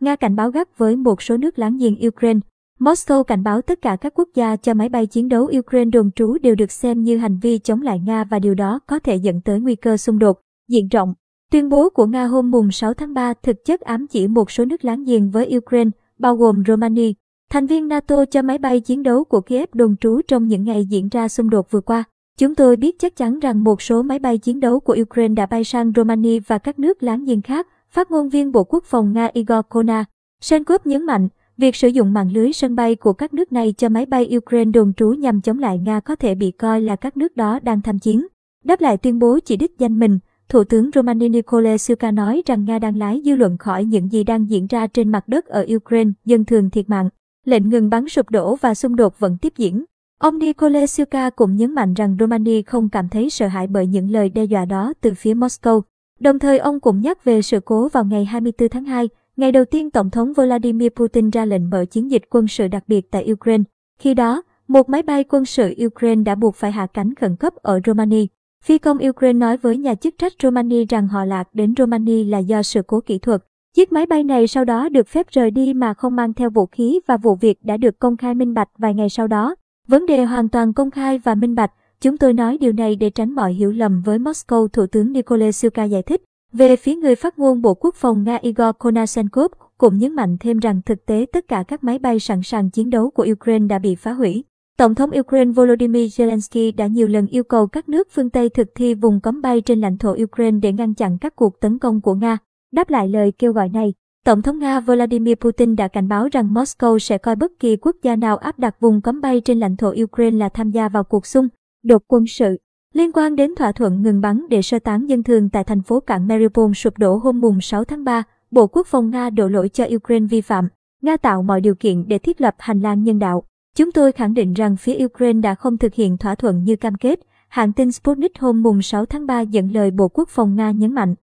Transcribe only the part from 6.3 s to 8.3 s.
đều được xem như hành vi chống lại Nga